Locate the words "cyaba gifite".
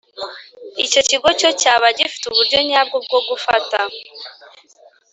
1.61-2.23